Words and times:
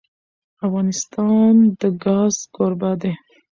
افغانستان 0.65 1.53
د 1.79 1.81
ګاز 2.03 2.35
کوربه 2.55 2.91
دی. 3.01 3.13